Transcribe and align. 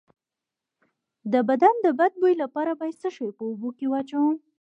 د 1.33 1.33
بدن 1.49 1.75
د 1.85 1.87
بد 1.99 2.13
بوی 2.21 2.33
لپاره 2.43 2.71
باید 2.79 2.95
څه 3.01 3.09
شی 3.15 3.27
په 3.37 3.43
اوبو 3.49 3.69
کې 3.77 3.85
واچوم؟ 3.89 4.35